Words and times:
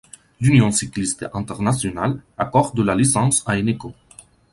L'Union 0.39 0.71
cycliste 0.71 1.27
internationale 1.31 2.23
accorde 2.39 2.79
la 2.79 2.95
licence 2.95 3.43
à 3.47 3.59
Eneco. 3.59 3.93